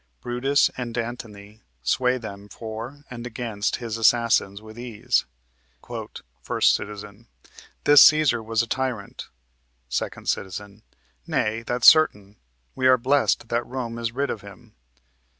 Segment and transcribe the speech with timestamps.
[0.19, 5.25] Brutus and Antony sway them for and against his assassins with ease:
[6.41, 7.27] "First Citizen.
[7.83, 9.29] This Cæsar was a tyrant.
[9.89, 10.81] Second Citizen.
[11.27, 12.37] Nay, that's certain.
[12.73, 14.73] We are blessed that Rome is rid of him....